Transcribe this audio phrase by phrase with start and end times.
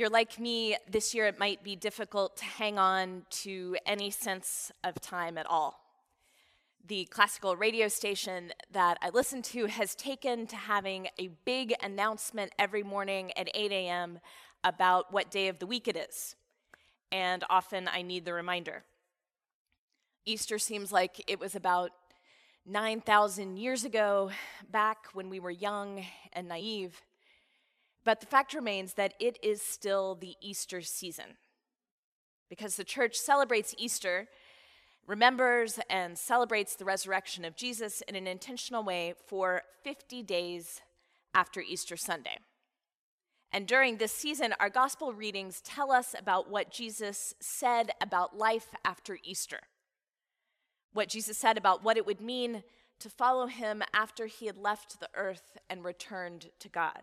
[0.00, 4.72] you're like me, this year it might be difficult to hang on to any sense
[4.82, 5.78] of time at all.
[6.88, 12.52] The classical radio station that I listen to has taken to having a big announcement
[12.58, 14.20] every morning at 8 a.m.
[14.64, 16.34] about what day of the week it is.
[17.12, 18.84] And often I need the reminder.
[20.24, 21.90] Easter seems like it was about
[22.64, 24.30] 9,000 years ago,
[24.70, 27.02] back when we were young and naive.
[28.04, 31.36] But the fact remains that it is still the Easter season.
[32.48, 34.28] Because the church celebrates Easter,
[35.06, 40.80] remembers and celebrates the resurrection of Jesus in an intentional way for 50 days
[41.34, 42.38] after Easter Sunday.
[43.52, 48.68] And during this season, our gospel readings tell us about what Jesus said about life
[48.84, 49.60] after Easter.
[50.92, 52.62] What Jesus said about what it would mean
[53.00, 57.02] to follow him after he had left the earth and returned to God.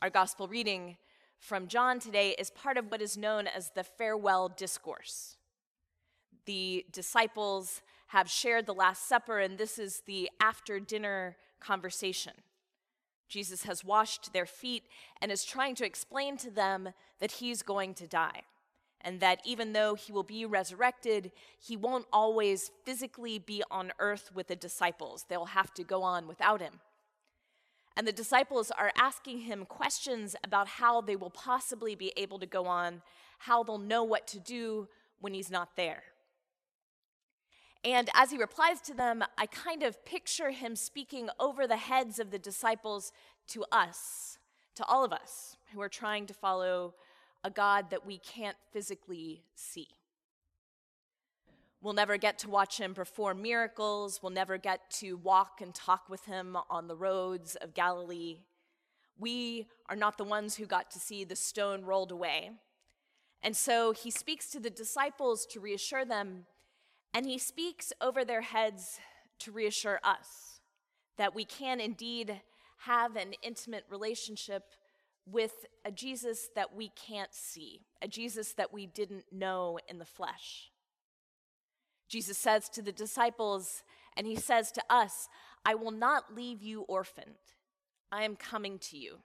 [0.00, 0.96] Our gospel reading
[1.40, 5.36] from John today is part of what is known as the farewell discourse.
[6.46, 12.34] The disciples have shared the Last Supper, and this is the after dinner conversation.
[13.28, 14.84] Jesus has washed their feet
[15.20, 18.42] and is trying to explain to them that he's going to die,
[19.00, 24.30] and that even though he will be resurrected, he won't always physically be on earth
[24.32, 25.24] with the disciples.
[25.28, 26.74] They'll have to go on without him.
[27.98, 32.46] And the disciples are asking him questions about how they will possibly be able to
[32.46, 33.02] go on,
[33.38, 34.86] how they'll know what to do
[35.20, 36.04] when he's not there.
[37.82, 42.20] And as he replies to them, I kind of picture him speaking over the heads
[42.20, 43.12] of the disciples
[43.48, 44.38] to us,
[44.76, 46.94] to all of us who are trying to follow
[47.42, 49.88] a God that we can't physically see.
[51.80, 54.20] We'll never get to watch him perform miracles.
[54.20, 58.40] We'll never get to walk and talk with him on the roads of Galilee.
[59.16, 62.50] We are not the ones who got to see the stone rolled away.
[63.42, 66.46] And so he speaks to the disciples to reassure them,
[67.14, 68.98] and he speaks over their heads
[69.40, 70.60] to reassure us
[71.16, 72.40] that we can indeed
[72.78, 74.64] have an intimate relationship
[75.26, 80.04] with a Jesus that we can't see, a Jesus that we didn't know in the
[80.04, 80.70] flesh.
[82.08, 83.82] Jesus says to the disciples,
[84.16, 85.28] and he says to us,
[85.64, 87.34] I will not leave you orphaned.
[88.10, 89.18] I am coming to you.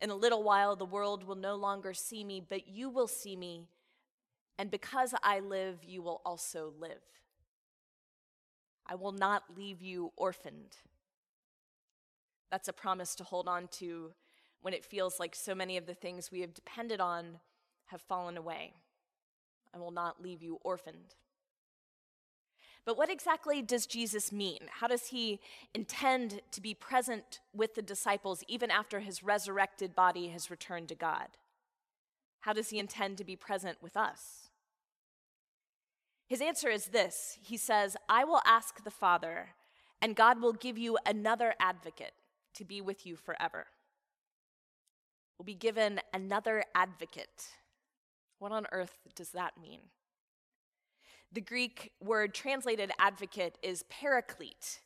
[0.00, 3.36] In a little while, the world will no longer see me, but you will see
[3.36, 3.68] me.
[4.58, 7.02] And because I live, you will also live.
[8.86, 10.76] I will not leave you orphaned.
[12.50, 14.12] That's a promise to hold on to
[14.60, 17.38] when it feels like so many of the things we have depended on
[17.86, 18.74] have fallen away.
[19.74, 21.14] I will not leave you orphaned.
[22.84, 24.58] But what exactly does Jesus mean?
[24.80, 25.40] How does he
[25.72, 30.96] intend to be present with the disciples even after his resurrected body has returned to
[30.96, 31.28] God?
[32.40, 34.50] How does he intend to be present with us?
[36.26, 39.50] His answer is this He says, I will ask the Father,
[40.00, 42.14] and God will give you another advocate
[42.54, 43.66] to be with you forever.
[45.38, 47.46] Will be given another advocate.
[48.38, 49.80] What on earth does that mean?
[51.34, 54.80] The Greek word translated advocate is paraclete,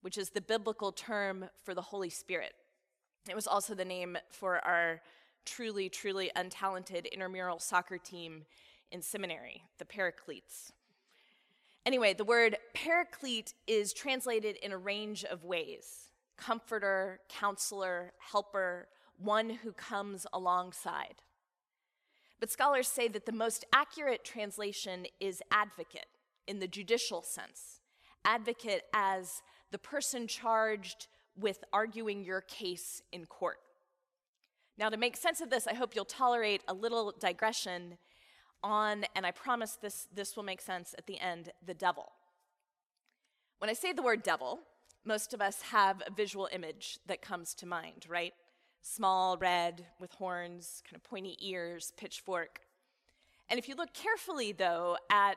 [0.00, 2.54] which is the biblical term for the Holy Spirit.
[3.28, 5.02] It was also the name for our
[5.44, 8.46] truly, truly untalented intramural soccer team
[8.90, 10.72] in seminary, the Paracletes.
[11.84, 18.88] Anyway, the word paraclete is translated in a range of ways comforter, counselor, helper,
[19.18, 21.16] one who comes alongside.
[22.40, 26.06] But scholars say that the most accurate translation is advocate
[26.46, 27.80] in the judicial sense.
[28.24, 31.06] Advocate as the person charged
[31.38, 33.58] with arguing your case in court.
[34.78, 37.98] Now, to make sense of this, I hope you'll tolerate a little digression
[38.62, 42.12] on, and I promise this, this will make sense at the end, the devil.
[43.58, 44.60] When I say the word devil,
[45.04, 48.32] most of us have a visual image that comes to mind, right?
[48.82, 52.60] Small, red, with horns, kind of pointy ears, pitchfork.
[53.48, 55.36] And if you look carefully, though, at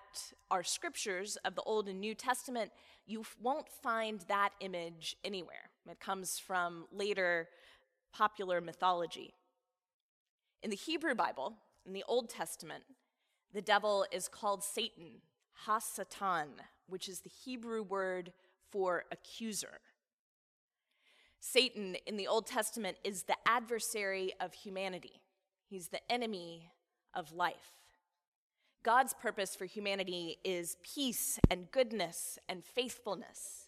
[0.51, 2.71] our scriptures of the Old and New Testament,
[3.06, 5.69] you won't find that image anywhere.
[5.89, 7.50] It comes from later
[8.13, 9.33] popular mythology.
[10.62, 12.83] In the Hebrew Bible, in the Old Testament,
[13.53, 15.21] the devil is called Satan,
[15.68, 16.47] Hasatan,
[16.88, 18.31] which is the Hebrew word
[18.71, 19.79] for accuser.
[21.45, 25.22] Satan in the Old Testament is the adversary of humanity,
[25.69, 26.72] he's the enemy
[27.13, 27.81] of life.
[28.81, 33.68] God's purpose for humanity is peace and goodness and faithfulness.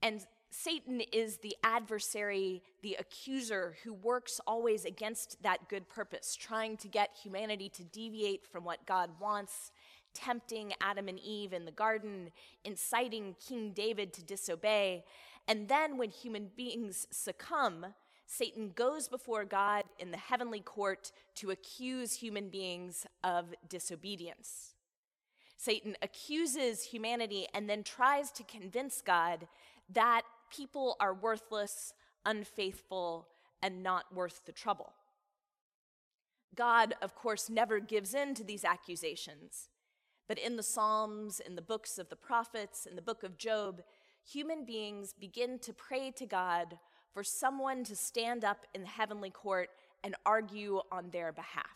[0.00, 6.76] And Satan is the adversary, the accuser who works always against that good purpose, trying
[6.78, 9.72] to get humanity to deviate from what God wants,
[10.14, 12.30] tempting Adam and Eve in the garden,
[12.64, 15.04] inciting King David to disobey.
[15.48, 17.86] And then when human beings succumb,
[18.26, 24.74] Satan goes before God in the heavenly court to accuse human beings of disobedience.
[25.56, 29.48] Satan accuses humanity and then tries to convince God
[29.92, 31.92] that people are worthless,
[32.24, 33.26] unfaithful,
[33.62, 34.92] and not worth the trouble.
[36.54, 39.68] God, of course, never gives in to these accusations.
[40.28, 43.82] But in the Psalms, in the books of the prophets, in the book of Job,
[44.24, 46.78] human beings begin to pray to God
[47.12, 49.70] for someone to stand up in the heavenly court
[50.02, 51.66] and argue on their behalf.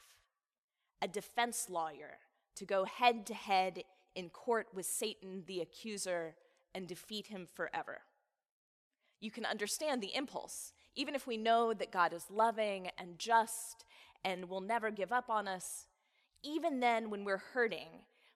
[1.03, 2.19] A defense lawyer
[2.57, 3.83] to go head to head
[4.15, 6.37] in court with Satan, the accuser,
[6.75, 8.03] and defeat him forever.
[9.21, 10.73] You can understand the impulse.
[10.95, 13.85] Even if we know that God is loving and just
[14.25, 15.87] and will never give up on us,
[16.43, 17.89] even then, when we're hurting,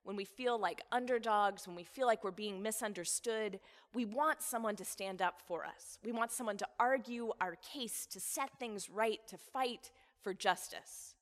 [0.08, 3.60] when we feel like underdogs, when we feel like we're being misunderstood,
[3.93, 5.99] we want someone to stand up for us.
[6.02, 9.90] We want someone to argue our case, to set things right, to fight
[10.22, 11.14] for justice.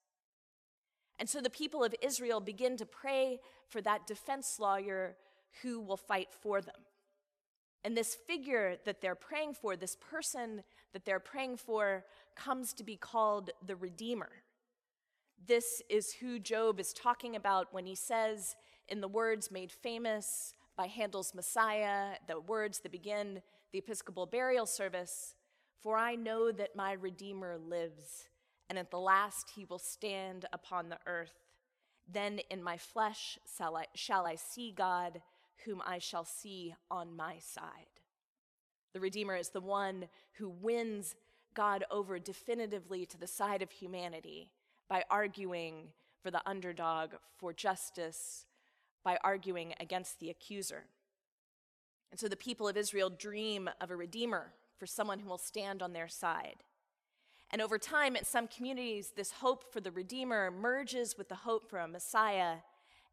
[1.18, 5.16] And so the people of Israel begin to pray for that defense lawyer
[5.62, 6.76] who will fight for them.
[7.82, 10.62] And this figure that they're praying for, this person
[10.92, 12.04] that they're praying for,
[12.36, 14.30] comes to be called the Redeemer.
[15.44, 18.54] This is who Job is talking about when he says,
[18.88, 23.42] in the words made famous by Handel's Messiah, the words that begin
[23.72, 25.34] the Episcopal burial service
[25.82, 28.28] For I know that my Redeemer lives,
[28.68, 31.34] and at the last he will stand upon the earth.
[32.10, 35.20] Then in my flesh shall I, shall I see God,
[35.64, 38.00] whom I shall see on my side.
[38.92, 40.08] The Redeemer is the one
[40.38, 41.14] who wins
[41.54, 44.50] God over definitively to the side of humanity
[44.88, 45.88] by arguing
[46.22, 48.45] for the underdog, for justice,
[49.06, 50.82] by arguing against the accuser.
[52.10, 55.80] And so the people of Israel dream of a redeemer for someone who will stand
[55.80, 56.64] on their side.
[57.52, 61.70] And over time, in some communities, this hope for the Redeemer merges with the hope
[61.70, 62.56] for a Messiah.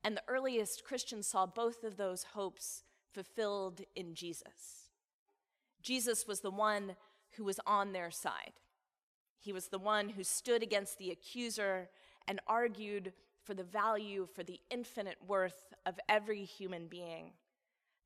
[0.03, 4.89] And the earliest Christians saw both of those hopes fulfilled in Jesus.
[5.83, 6.95] Jesus was the one
[7.37, 8.53] who was on their side.
[9.39, 11.89] He was the one who stood against the accuser
[12.27, 13.13] and argued
[13.43, 17.31] for the value, for the infinite worth of every human being.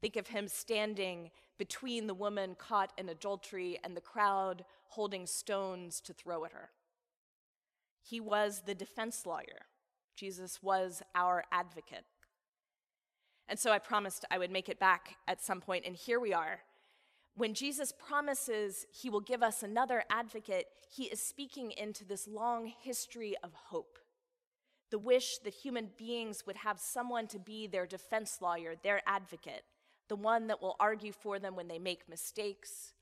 [0.01, 6.01] Think of him standing between the woman caught in adultery and the crowd holding stones
[6.01, 6.69] to throw at her.
[8.01, 9.65] He was the defense lawyer.
[10.15, 12.05] Jesus was our advocate.
[13.49, 16.33] And so I promised I would make it back at some point, and here we
[16.33, 16.59] are.
[17.35, 22.71] When Jesus promises he will give us another advocate, he is speaking into this long
[22.81, 23.99] history of hope
[24.89, 29.63] the wish that human beings would have someone to be their defense lawyer, their advocate,
[30.07, 32.93] the one that will argue for them when they make mistakes,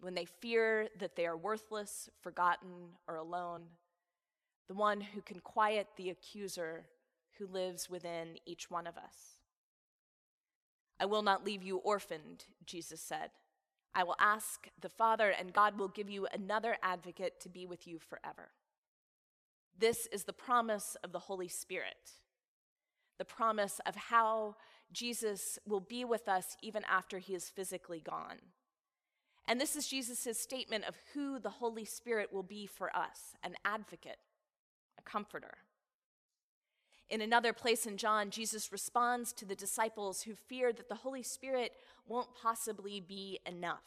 [0.00, 3.62] when they fear that they are worthless, forgotten, or alone,
[4.68, 6.86] the one who can quiet the accuser
[7.38, 9.40] who lives within each one of us.
[10.98, 13.30] I will not leave you orphaned, Jesus said.
[13.94, 17.86] I will ask the Father, and God will give you another advocate to be with
[17.86, 18.50] you forever.
[19.78, 22.12] This is the promise of the Holy Spirit,
[23.18, 24.56] the promise of how
[24.92, 28.38] Jesus will be with us even after he is physically gone.
[29.46, 33.56] And this is Jesus' statement of who the Holy Spirit will be for us an
[33.64, 34.18] advocate,
[34.98, 35.58] a comforter.
[37.10, 41.22] In another place in John, Jesus responds to the disciples who fear that the Holy
[41.22, 41.72] Spirit
[42.06, 43.84] won't possibly be enough,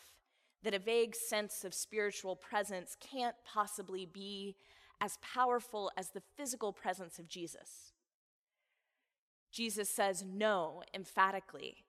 [0.64, 4.56] that a vague sense of spiritual presence can't possibly be
[5.00, 7.94] as powerful as the physical presence of Jesus.
[9.52, 11.86] Jesus says no emphatically.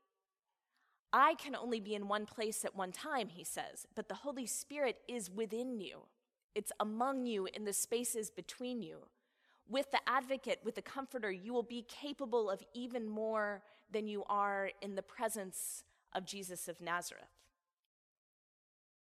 [1.12, 4.46] I can only be in one place at one time, he says, but the Holy
[4.46, 6.00] Spirit is within you.
[6.54, 8.98] It's among you in the spaces between you.
[9.68, 14.24] With the advocate, with the comforter, you will be capable of even more than you
[14.28, 15.84] are in the presence
[16.14, 17.24] of Jesus of Nazareth.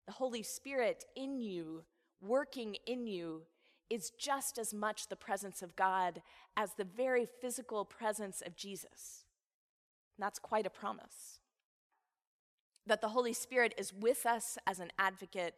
[0.08, 1.84] The Holy Spirit in you,
[2.20, 3.44] working in you,
[3.90, 6.22] is just as much the presence of God
[6.56, 9.26] as the very physical presence of Jesus.
[10.18, 11.40] And that's quite a promise.
[12.86, 15.56] That the Holy Spirit is with us as an advocate,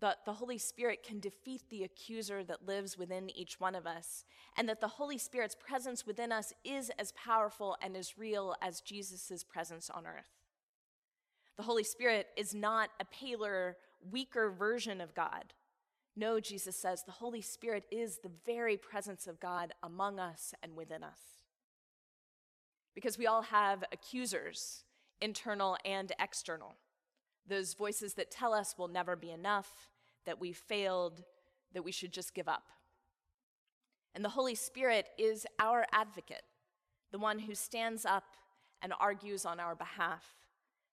[0.00, 4.24] that the Holy Spirit can defeat the accuser that lives within each one of us,
[4.56, 8.80] and that the Holy Spirit's presence within us is as powerful and as real as
[8.80, 10.42] Jesus' presence on earth.
[11.56, 13.76] The Holy Spirit is not a paler,
[14.10, 15.54] weaker version of God.
[16.16, 20.76] No, Jesus says, the Holy Spirit is the very presence of God among us and
[20.76, 21.18] within us.
[22.94, 24.84] Because we all have accusers,
[25.20, 26.76] internal and external.
[27.48, 29.90] Those voices that tell us we'll never be enough,
[30.24, 31.24] that we failed,
[31.72, 32.68] that we should just give up.
[34.14, 36.44] And the Holy Spirit is our advocate,
[37.10, 38.36] the one who stands up
[38.80, 40.24] and argues on our behalf,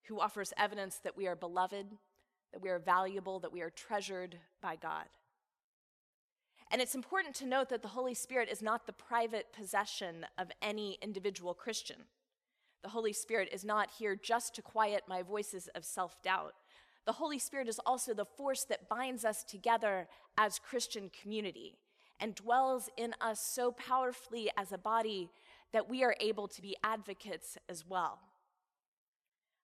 [0.06, 1.86] who offers evidence that we are beloved,
[2.52, 5.06] that we are valuable, that we are treasured by God.
[6.72, 10.52] And it's important to note that the Holy Spirit is not the private possession of
[10.62, 11.98] any individual Christian.
[12.82, 16.54] The Holy Spirit is not here just to quiet my voices of self doubt.
[17.06, 21.76] The Holy Spirit is also the force that binds us together as Christian community
[22.20, 25.30] and dwells in us so powerfully as a body
[25.74, 28.20] that we are able to be advocates as well.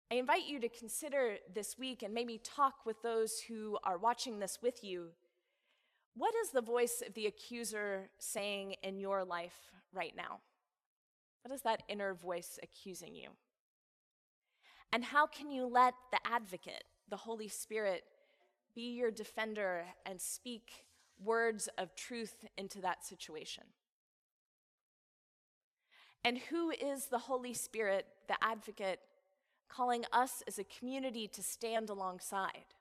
[0.10, 4.40] I invite you to consider this week and maybe talk with those who are watching
[4.40, 5.10] this with you.
[6.16, 10.40] What is the voice of the accuser saying in your life right now?
[11.44, 13.30] What is that inner voice accusing you?
[14.94, 18.04] And how can you let the advocate, the Holy Spirit,
[18.74, 20.86] be your defender and speak
[21.22, 23.66] words of truth into that situation?
[26.24, 29.00] And who is the Holy Spirit, the advocate,
[29.70, 32.74] calling us as a community to stand alongside?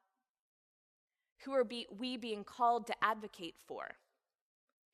[1.45, 1.67] Who are
[1.99, 3.97] we being called to advocate for?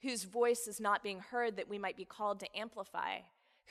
[0.03, 3.19] Whose voice is not being heard that we might be called to amplify?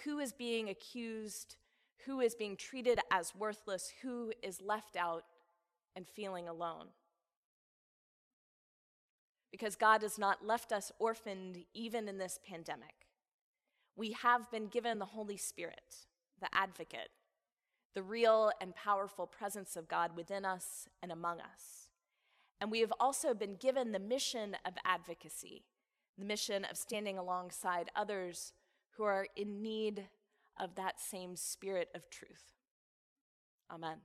[0.06, 1.58] Who is being accused?
[2.06, 3.92] Who is being treated as worthless?
[4.02, 5.26] Who is left out
[5.96, 6.88] and feeling alone?
[9.52, 13.06] Because God has not left us orphaned even in this pandemic.
[13.98, 16.06] We have been given the Holy Spirit,
[16.40, 17.10] the advocate,
[17.94, 21.90] the real and powerful presence of God within us and among us.
[22.60, 25.64] And we have also been given the mission of advocacy,
[26.18, 28.54] the mission of standing alongside others
[28.98, 30.08] who are in need
[30.60, 32.54] of that same spirit of truth.
[33.72, 33.98] Amen.